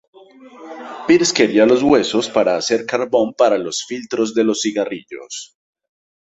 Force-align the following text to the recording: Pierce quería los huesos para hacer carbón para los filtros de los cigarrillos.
Pierce 1.07 1.31
quería 1.31 1.67
los 1.67 1.83
huesos 1.83 2.27
para 2.27 2.57
hacer 2.57 2.87
carbón 2.87 3.35
para 3.35 3.59
los 3.59 3.85
filtros 3.85 4.33
de 4.33 4.43
los 4.43 4.59
cigarrillos. 4.63 5.55